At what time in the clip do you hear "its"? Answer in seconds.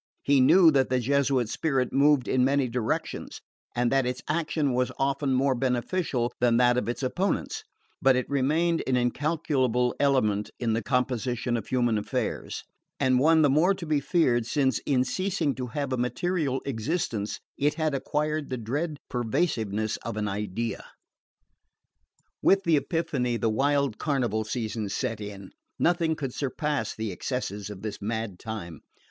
4.07-4.23, 6.89-7.03